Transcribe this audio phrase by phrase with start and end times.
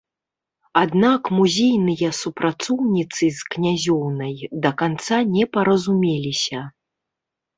[0.83, 6.59] Аднак музейныя супрацоўніцы з князёўнай да канца не паразумеліся.